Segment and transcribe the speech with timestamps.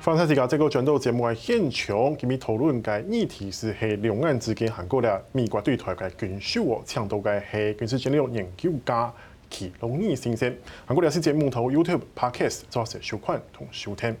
[0.00, 9.12] 方太提讲，这个转到节目的现场，今日讨论嘅议题是系两岸之间韩国咧美国对台嘅军售哦，倡导嘅系军事战略研究家
[9.50, 10.54] 祁隆义先生。
[10.86, 14.16] 韩国电视节目头 YouTube Podcast 做些收看同收听。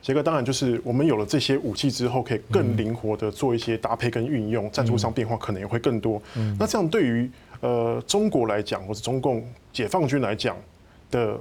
[0.00, 6.22] 这个当然就是我们有了这些武器之后，可以更灵活的做一些搭配跟运用，战术上变化可能也会更多。
[6.56, 7.28] 那这样对于
[7.60, 10.56] 呃中国来讲，或者中共解放军来讲
[11.10, 11.38] 的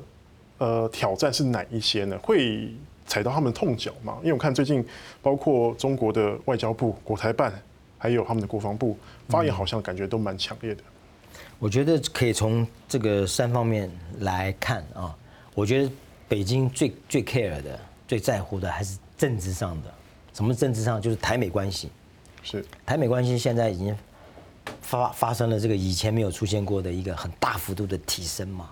[0.57, 2.17] 呃挑战是哪一些呢？
[2.17, 2.73] 会
[3.09, 4.18] 踩到他们痛脚嘛？
[4.22, 4.86] 因为我看最近
[5.22, 7.52] 包括中国的外交部、国台办，
[7.98, 10.82] 还有他们的国防部发言，好像感觉都蛮强烈的。
[11.59, 15.13] 我觉得可以从这个三方面来看啊。
[15.54, 15.91] 我觉得
[16.30, 17.77] 北京最最 care 的。
[18.08, 19.94] 最在乎的还是政治上的，
[20.34, 21.91] 什么政治上就是台美关系，
[22.41, 23.96] 是台美关系现在已经
[24.82, 28.71] 发发生了这个以前没有出现过的一个很大幅度的提升嘛。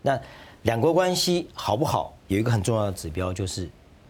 [0.00, 0.18] 那
[0.62, 3.68] 两国关系好不好，有一个很重要的指标就是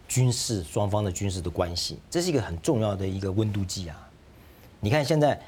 [0.09, 3.95] 军事双方的军事的关系，这是一个很重要的一个温度计啊。
[4.81, 5.39] 你看现在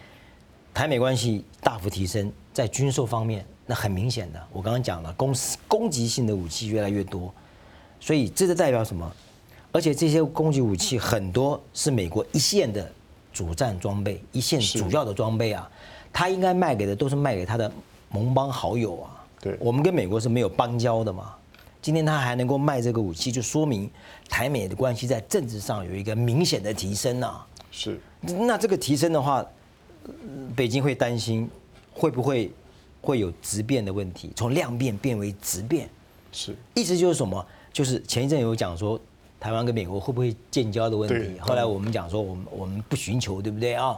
[0.74, 5.36] 台美关系大幅提升，在军售方面，那很明显的，我刚刚讲了，攻
[5.68, 7.34] 攻击性的武器越来越多。
[8.00, 9.12] 所以这是代表什么？
[9.72, 12.92] 而且这些攻击武器很多是美国一线的
[13.34, 15.70] 主战装备，一线主要的装备啊，
[16.14, 17.72] 他应该卖给的都是卖给他的
[18.10, 19.26] 盟邦好友啊。
[19.40, 21.34] 对，我们跟美国是没有邦交的嘛。
[21.82, 23.90] 今天他还能够卖这个武器，就说明
[24.30, 27.42] 台美的关系在政治上有一个明显的提升呐。
[27.72, 28.00] 是。
[28.22, 29.46] 那这个提升的话，
[30.56, 31.50] 北京会担心
[31.92, 32.52] 会不会
[33.02, 35.90] 会有质变的问题，从量变变为质变。
[36.32, 36.56] 是。
[36.76, 37.44] 意思就是什么？
[37.74, 39.00] 就是前一阵有讲说，
[39.40, 41.40] 台湾跟美国会不会建交的问题。
[41.40, 43.98] 后来我们讲说，我们我们不寻求，对不对啊？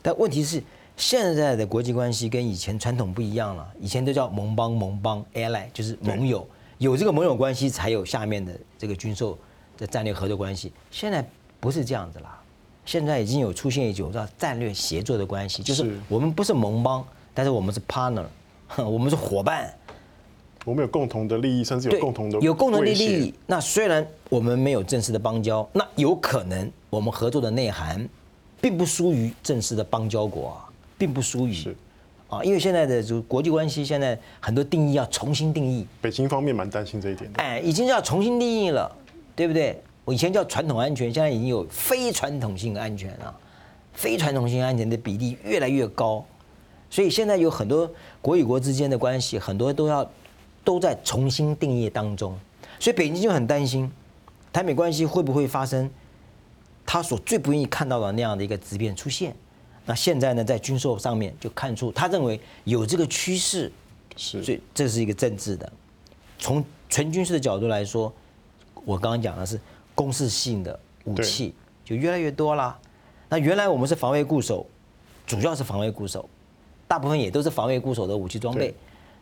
[0.00, 0.62] 但问题是，
[0.96, 3.66] 现在的国际关系跟以前传统不一样了。
[3.80, 6.46] 以前都叫盟邦盟邦 ally，就是盟友，
[6.78, 9.38] 有这个盟友关系，才有下面的这个军售
[9.78, 10.72] 的战略合作关系。
[10.90, 11.26] 现在
[11.58, 12.38] 不是这样子啦，
[12.84, 18.26] 现在已经有出现一种叫战略协作的关系，就是我们不是盟邦，但是我们是 partner，
[18.76, 19.72] 我们是伙伴。
[20.66, 23.32] 我们有共同的利益，甚至有共同的有共同的利益。
[23.46, 28.06] 那虽然我们没有正式的邦交，那有可能我们合作的内涵，
[28.60, 30.66] 并不输于正式的邦交国啊，
[30.98, 31.74] 并不输于。
[32.28, 35.86] 是啊，因为现在的就国际关系，现在很多定义要重新定义。
[36.00, 37.42] 北京方面蛮担心这一点的。
[37.42, 38.90] 哎，已经要重新定义了，
[39.34, 39.80] 对不对？
[40.04, 43.34] 我以前叫传统安全，现在已经有非传统性安全了。
[43.92, 46.24] 非传统性安全的比例越来越高，
[46.90, 50.08] 所以现在有很多国与国之间的关系，很多都要。
[50.66, 52.36] 都在重新定义当中，
[52.80, 53.88] 所以北京就很担心，
[54.52, 55.88] 台美关系会不会发生
[56.84, 59.32] 他所最不愿意看到的那样的一个质变出现？
[59.86, 63.72] 那现在呢，在军售上面就看出他认为有这个趋势，
[64.16, 65.72] 是，所以这是一个政治的。
[66.38, 68.12] 从纯军事的角度来说，
[68.84, 69.58] 我刚刚讲的是
[69.94, 71.54] 攻势性的武器
[71.84, 72.78] 就越来越多啦。
[73.28, 74.66] 那原来我们是防卫固守，
[75.26, 76.28] 主要是防卫固守，
[76.86, 78.74] 大部分也都是防卫固守的武器装备。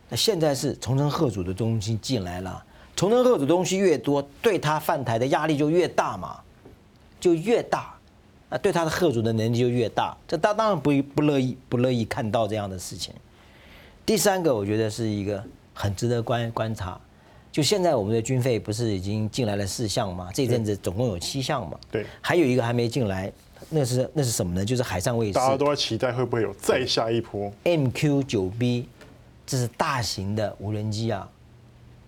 [0.09, 2.63] 那现在是重陈贺主的东西进来了，
[2.95, 6.39] 重陈贺祖东西越多，对他犯台的压力就越大嘛，
[7.19, 7.94] 就越大，
[8.55, 10.15] 那对他的贺祖的能力就越大。
[10.25, 13.13] 这他当然不不乐意不乐意看到这样的事情。
[14.05, 15.43] 第三个，我觉得是一个
[15.73, 16.97] 很值得观观察，
[17.51, 20.29] 就现在我们的军费不是已经进来了四项吗？
[20.33, 21.77] 这阵子总共有七项嘛？
[21.91, 23.29] 对，还有一个还没进来，
[23.69, 24.63] 那是那是什么呢？
[24.63, 25.33] 就是海上卫士。
[25.33, 28.87] 大家都在期待会不会有再下一波 MQ 九 B。
[29.45, 31.29] 这是大型的无人机啊，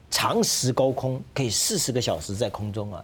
[0.10, 3.04] 长时高空可以四十个小时在空中啊，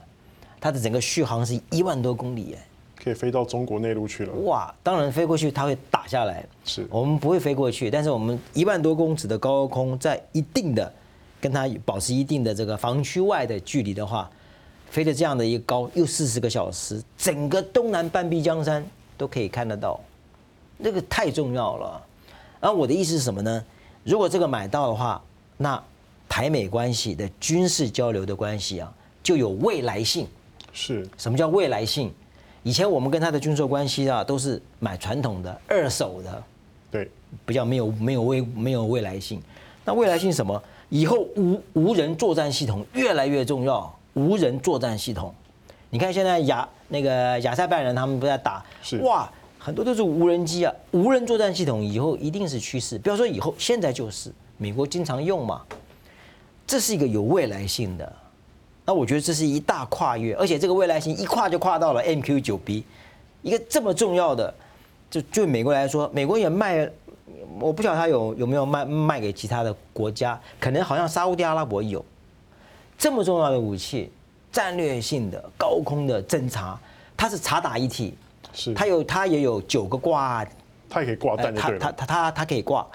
[0.61, 2.67] 它的整个续航是一万多公里哎，
[3.03, 4.33] 可以飞到中国内陆去了。
[4.43, 10.91] 哇，当然飞过去它会打下来，是我们不会飞过去，但是我们一万多公尺的高空，在一定的
[11.41, 14.29] 跟它保持一定的这个防区外的距离的话，
[14.89, 18.85] 飞的这样的一个高又四十个小时，整个东南半壁江山
[19.17, 19.99] 都可以看得到，
[20.77, 22.01] 那个太重要了。
[22.61, 23.65] 而我的意思是什么呢？
[24.05, 25.21] 如果这个买到的话，
[25.57, 25.81] 那
[26.29, 30.25] 台美关系的军事交流的关系啊，就有未来性。
[30.71, 31.05] 是。
[31.17, 32.13] 什么叫未来性？
[32.63, 36.43] 以前我们跟他的军售关系啊，都是买传统的二手的，
[36.89, 37.11] 对，
[37.45, 39.41] 比较没有没有未没有未来性。
[39.85, 40.61] 那未来性什么？
[40.89, 43.93] 以后无无人作战系统越来越重要。
[44.13, 45.33] 无人作战系统，
[45.89, 49.29] 你看现在亚那个亚塞拜然他们不在打，是哇。
[49.57, 52.99] 很多都是无人机啊，无人作战系统以后一定是趋势。
[52.99, 55.61] 不要说以后，现在就是美国经常用嘛，
[56.67, 58.13] 这是一个有未来性的。
[58.85, 62.83] 那我觉得这是一大跨越，而且这个未来型一跨就跨到了 MQ-9B，
[63.41, 64.53] 一个这么重要的，
[65.09, 66.89] 就就美国来说，美国也卖，
[67.59, 72.03] 我不晓得他有有没有卖卖给其他的国家，可能好像沙乌地阿拉伯有。
[72.97, 74.11] 这么重要的武器，
[74.51, 76.77] 战略性的高空的侦察，
[77.15, 78.13] 它是察打一体，
[78.53, 80.45] 是它有它也有九个挂，
[80.89, 82.85] 它也可以挂弹，它它它它它可以挂，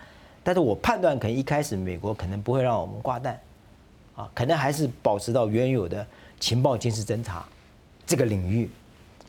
[0.42, 3.38] 但是我判断可能一开始美国可能不会让我们挂弹，
[4.18, 6.04] 啊，可能还是保持到原有的
[6.40, 7.46] 情报监视侦查
[8.04, 8.68] 这个领域，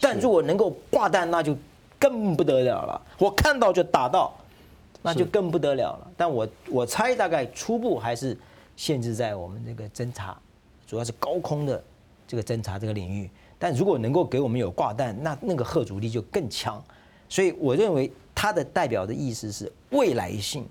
[0.01, 1.55] 但如果能够挂弹，那就
[1.99, 4.35] 更不得了了，我看到就打到，
[5.03, 6.11] 那就更不得了了。
[6.17, 8.35] 但我我猜大概初步还是
[8.75, 10.35] 限制在我们这个侦查，
[10.87, 11.81] 主要是高空的。
[12.27, 13.27] 这个侦查这个领域，
[13.57, 16.79] 但如果能够给我们有挂弹，那那个核主力就更强。
[17.27, 20.63] 所以我认为它的代表的意思是未来性，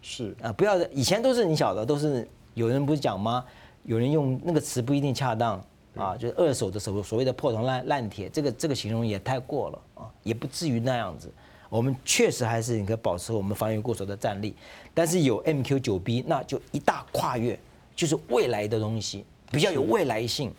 [0.00, 3.44] 是啊，不要以前都是你晓得，都是有人不是讲吗？
[3.84, 5.62] 有人用那个词不一定恰当
[5.96, 11.32] 啊，就是二手的所所谓的破铜烂烂铁，这个这个形容也太过了啊，也不至于那样子。
[11.68, 14.54] 我们确实还是应该保持我们防御固守的战力，
[14.92, 17.58] 但是有 MQ9B，那就一大跨越，
[17.94, 20.52] 就是未来的东西，比较有未来性。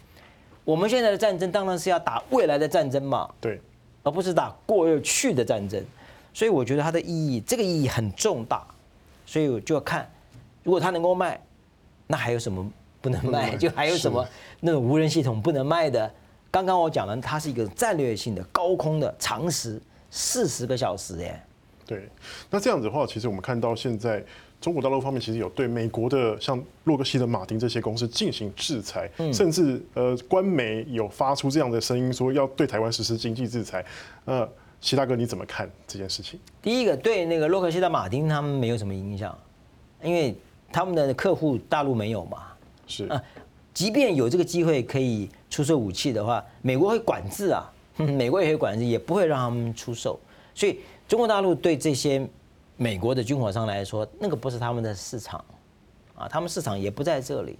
[0.63, 3.59] 我们现在的战争当然是要打未来的战争嘛，对，
[4.03, 5.83] 而不是打过去的战争，
[6.33, 8.65] 所以我觉得它的意义，这个意义很重大，
[9.25, 10.09] 所以我就要看，
[10.63, 11.39] 如果它能够卖，
[12.11, 12.69] 那还有什么
[13.01, 13.55] 不能卖？
[13.57, 14.27] 就还有什么
[14.59, 16.13] 那种无人系统不能卖的？
[16.51, 21.41] 刚刚我讲了，它是一个战略性的高空的常识四十个小时，耶。
[21.87, 22.07] 对，
[22.49, 24.23] 那这样子的话，其实我们看到现在。
[24.61, 33.83] 中国大陆方面其实有对美国的像洛克希德马丁这些公司进行制裁，甚至呃官媒有发出这样的声音，说要对台湾实施经济制裁。
[34.25, 34.47] 呃，
[34.79, 36.39] 习大哥你怎么看这件事情？
[36.61, 39.35] 第一个对那个洛克希德马丁他们没有什么影响，
[40.03, 40.35] 因为
[40.71, 42.43] 他们的客户大陆没有嘛。
[42.87, 43.23] 是啊，
[43.73, 50.19] 即便有这个机会可以出售武器的话，美国会管制啊， 美国也会管制，也不会让他们出售。
[50.55, 52.27] 所以中国大陆对这些。
[52.77, 55.45] 美国的军火商来说，那个不是他们的市场，
[56.15, 57.59] 啊，他们市场也不在这里，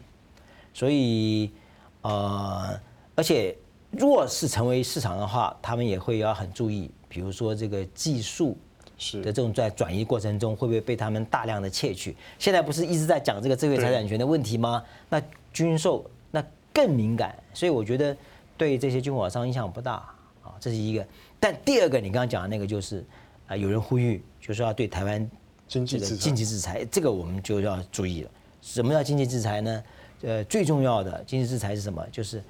[0.74, 1.52] 所以，
[2.02, 2.76] 呃，
[3.14, 3.56] 而且
[3.92, 8.58] 若是成为市场的话，他们也会要很注意，比如说这个技术
[9.14, 12.16] 的这种在转移过程中会不会被他们大量的窃取？
[12.38, 14.84] 现在不是一直在讲这个智慧财产权的问题吗？
[15.10, 15.22] 那
[15.52, 16.44] 军售那
[16.74, 18.16] 更敏感，所以我觉得
[18.58, 19.94] 对这些军火商影响不大
[20.44, 21.06] 啊，这是一个。
[21.40, 23.04] 但第二个，你刚刚讲的那个就是
[23.48, 24.24] 啊，有人呼吁。
[24.42, 25.30] 就是要对台湾
[25.68, 28.30] 经济经济制裁，这个我们就要注意了。
[28.60, 29.84] 什么叫经济制裁呢？
[30.24, 32.04] 呃，最重要的经济制裁是什么？
[32.12, 32.44] 就是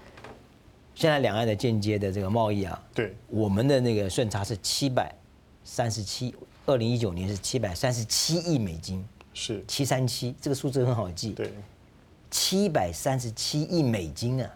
[0.96, 5.14] 现在两岸的间接的这个贸易啊，对，我们的那个顺差是七百
[5.64, 6.34] 三十七，
[6.66, 11.52] 二零一九年是七百三十七亿美金，是七三七，这个数字很好记，对，
[12.30, 14.50] 七百三十七亿美金啊。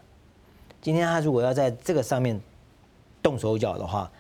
[0.82, 2.40] 今天他如果要在这个上面
[3.22, 4.12] 动手脚的话，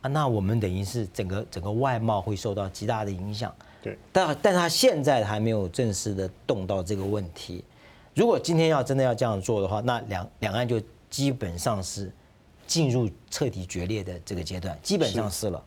[0.00, 3.54] 啊，那我们等于是整个整个外贸会受到极大的影响。
[3.82, 7.64] 对，但但他现在还没有正式的动到这个问题。
[8.14, 10.80] 如果今天要真的要这样做的话，那两两岸就
[11.10, 12.12] 基本上是
[12.66, 15.62] 进入彻底决裂的这个阶段，基本上是了。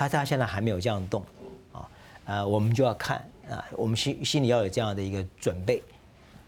[0.00, 1.22] 他他现在还没有这样动，
[1.72, 1.86] 啊，
[2.24, 3.18] 呃，我们就要看
[3.50, 5.82] 啊，我们心心里要有这样的一个准备。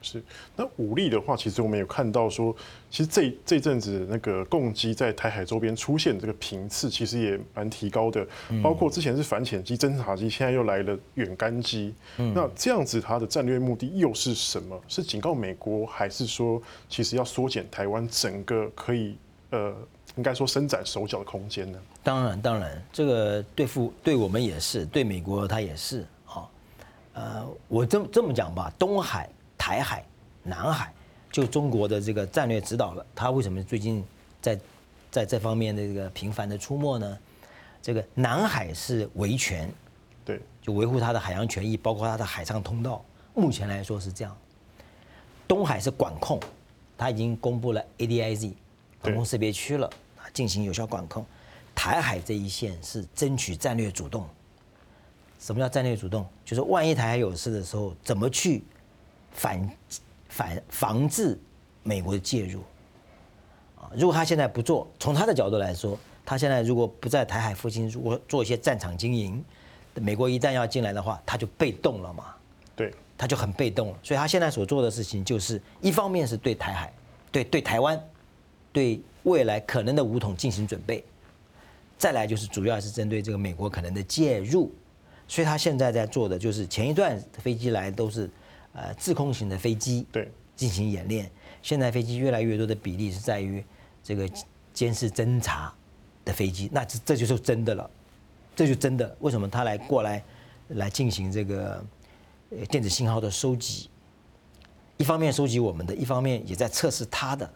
[0.00, 0.22] 是，
[0.56, 2.56] 那武力的话，其实我们有看到说，
[2.90, 8.26] 其实这这阵子那个共机在台海周边出现这个频次，其实也蛮提高的。
[8.62, 11.94] 包括之前是反潜机、侦察机，现在又来了远干机。
[12.16, 14.80] 那这样子它的战略目的又是什么？
[14.88, 19.18] 是警告美国，还是说其实要缩减台湾整个可以
[19.50, 19.76] 呃，
[20.16, 21.78] 应该说伸展手脚的空间呢？
[22.02, 26.48] 当然，当然，这个对付对我们也是，对美国它也是啊。
[27.14, 29.28] 呃，我这这么讲吧，东海。
[29.64, 30.04] 台海、
[30.42, 30.92] 南海，
[31.30, 33.06] 就中国的这个战略指导了。
[33.14, 34.04] 他为什么最近
[34.40, 34.58] 在
[35.08, 37.16] 在这方面的这个频繁的出没呢？
[37.80, 39.72] 这个南海是维权，
[40.24, 43.04] 对，就维护他的海洋权益，包括他的海上通道。
[43.34, 44.36] 目前来说是这样。
[45.46, 46.40] 东海是管控，
[46.98, 48.52] 他已经公布了 ADIZ
[49.02, 49.86] 防空识别区了，
[50.18, 51.24] 啊，进行有效管控。
[51.74, 54.28] 台海这一线是争取战略主动。
[55.38, 56.26] 什么叫战略主动？
[56.44, 58.62] 就是万一台海有事的时候，怎么去？
[59.34, 59.70] 反
[60.28, 61.40] 反防治
[61.82, 62.60] 美国的介入
[63.80, 63.88] 啊！
[63.96, 69.42] 如果他现在不做，从他的角度来说，他现在如果不在台海附近，如果做一些战场经营，
[69.94, 72.34] 美国一旦要进来的话，他就被动了嘛。
[72.76, 73.98] 对，他就很被动了。
[74.02, 76.92] 所以他现在所做的事情，就是一方面是对台海、
[77.30, 77.98] 对对台湾、
[78.72, 81.04] 对未来可能的武统进行准备，
[81.98, 84.72] 再来就是主要是针对这个美国可能的介入。
[85.28, 88.30] 所以他现在在做的就是前一段飞机来都是。
[88.74, 93.62] 呃，自空型的飞机对进行演练，现在飞机越来越多的比例是在于
[94.02, 94.26] 这个
[94.72, 95.70] 监视侦察
[96.24, 97.90] 的飞机，那这这就是真的了，
[98.56, 99.14] 这就真的。
[99.20, 100.24] 为什么他来过来
[100.68, 101.84] 来进行这个
[102.70, 103.90] 电子信号的收集？
[104.96, 107.52] 一方面收集我们的，一方面也在测试他的，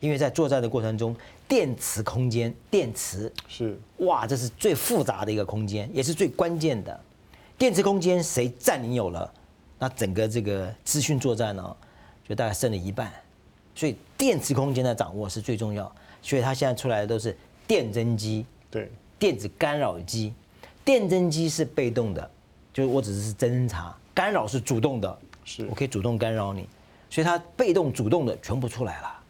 [0.00, 1.14] 因为在作战的过程中，
[1.48, 7.00] 电磁空间，电磁是哇，这是最复杂的一个空间，也是最关键的。
[7.56, 9.32] 电磁空间谁占领有了，
[9.78, 11.76] 那整个这个资讯作战呢，
[12.28, 13.12] 就大概剩了一半。
[13.74, 15.90] 所以电磁空间的掌握是最重要。
[16.22, 17.36] 所以它现在出来的都是
[17.66, 20.32] 电侦机，对，电子干扰机。
[20.84, 22.30] 电侦机是被动的，
[22.72, 26.68] 就是我只是侦查；干扰是主动的，是我可以主动干扰你。
[27.08, 29.20] 所以它被动、主动的全部出来了。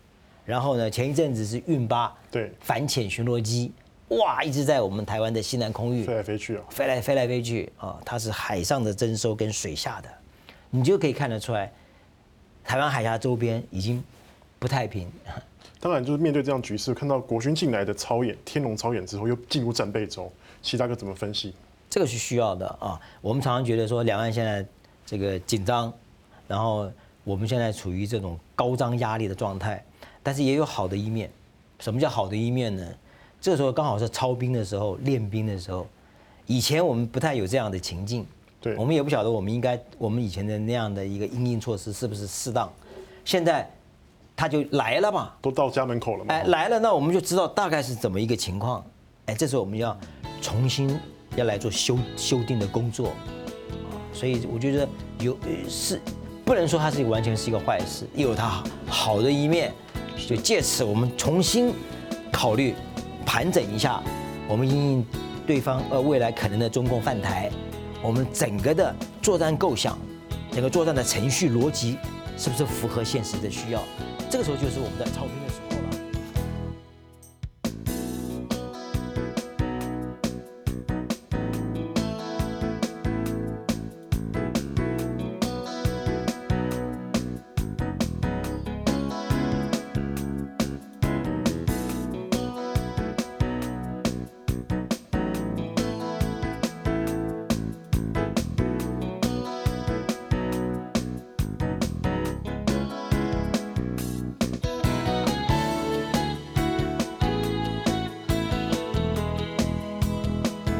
[0.47, 3.73] 然后呢，前一阵子是运八，对，反潜巡逻机，
[4.09, 10.09] 哇，一直在我们台湾的西南空域飞来飞去啊，飞来飞来飞去啊，它是海上的征收跟水下的，
[10.71, 11.73] 你就可以看得出来，
[12.65, 14.03] 台湾海峡周边已经
[14.61, 15.11] 不太平。
[15.81, 21.53] 当然，就是面对这样局势，看到国军进来的超演天龙超演之后，又进入战备周，其大哥怎么分析？
[21.91, 23.01] 这个是需要的啊。
[23.21, 24.65] 我们常常觉得说，两岸现在
[25.05, 25.93] 这个紧张，
[26.49, 26.91] 然后
[27.25, 29.85] 我们现在处于这种高张压力的状态。
[30.27, 31.31] 但是也有好的一面，
[31.79, 32.85] 什么叫好的一面呢？
[33.41, 35.87] 这个时候刚好是操兵的时候，练兵的时候。
[36.47, 38.27] 以前我们不太有这样的情境，
[38.61, 42.69] 对，我们也不晓得我们应该我们以前的那样的一个应应措施是不是适当。
[43.25, 43.71] 现在
[44.35, 48.85] 他就来了嘛，都到家门口了嘛，哎，来了，那我们就知道大概是怎么一个情况。
[49.27, 49.97] 哎，这时候我们要
[50.43, 50.99] 重新
[51.37, 53.15] 要来做修修订的工作，啊
[54.13, 54.89] 所以我觉得
[55.21, 56.01] 有是
[56.45, 59.73] 不能说它是完全是一个坏事，也有它好的一面。
[60.29, 61.73] 就借此，我们重新
[62.33, 62.75] 考虑、
[63.25, 64.03] 盘整一下，
[64.49, 65.05] 我们应
[65.47, 67.51] 对方呃未来可能的中共犯台，
[68.03, 69.99] 我们整个的作战构想，
[70.51, 71.99] 整个作战的程序逻辑，
[72.37, 73.83] 是不是符合现实的需要？
[74.29, 75.46] 这个时候就是我们的操兵。